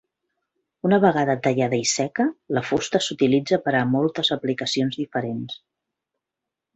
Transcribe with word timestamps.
Una 0.87 0.97
vegada 1.01 1.33
tallada 1.47 1.79
i 1.81 1.83
seca, 1.91 2.25
la 2.57 2.63
fusta 2.69 3.01
s'utilitza 3.07 3.59
per 3.67 3.75
a 3.81 3.85
moltes 3.91 4.33
aplicacions 4.37 4.99
diferents. 5.03 5.61